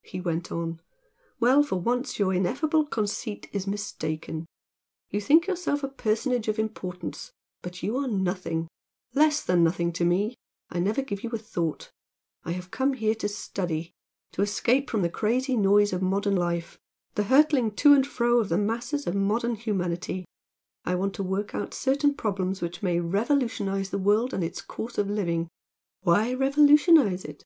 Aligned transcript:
he 0.00 0.22
went 0.22 0.50
on 0.50 0.80
"Well 1.38 1.62
for 1.62 1.76
once 1.78 2.18
your 2.18 2.32
ineffable 2.32 2.86
conceit 2.86 3.50
is 3.52 3.66
mistaken. 3.66 4.46
You 5.10 5.20
think 5.20 5.46
yourself 5.46 5.82
a 5.82 5.88
personage 5.88 6.48
of 6.48 6.58
importance 6.58 7.32
but 7.60 7.82
you 7.82 7.98
are 7.98 8.08
nothing, 8.08 8.68
less 9.12 9.42
than 9.44 9.62
nothing 9.62 9.92
to 9.92 10.04
me, 10.06 10.34
I 10.70 10.78
never 10.80 11.02
give 11.02 11.22
you 11.22 11.28
a 11.32 11.36
thought 11.38 11.90
I 12.42 12.52
have 12.52 12.70
come 12.70 12.94
here 12.94 13.14
to 13.16 13.28
study 13.28 13.92
to 14.32 14.40
escape 14.40 14.88
from 14.88 15.02
the 15.02 15.10
crazy 15.10 15.58
noise 15.58 15.92
of 15.92 16.00
modern 16.00 16.36
life 16.36 16.78
the 17.14 17.24
hurtling 17.24 17.72
to 17.72 17.92
and 17.92 18.06
fro 18.06 18.40
of 18.40 18.48
the 18.48 18.56
masses 18.56 19.06
of 19.06 19.14
modern 19.14 19.56
humanity, 19.56 20.24
I 20.86 20.94
want 20.94 21.12
to 21.16 21.22
work 21.22 21.54
out 21.54 21.74
certain 21.74 22.14
problems 22.14 22.62
which 22.62 22.82
may 22.82 22.98
revolutionise 22.98 23.90
the 23.90 23.98
world 23.98 24.32
and 24.32 24.42
its 24.42 24.62
course 24.62 24.96
of 24.96 25.10
living" 25.10 25.48
"Why 26.02 26.32
revolutionise 26.32 27.26
it?" 27.26 27.44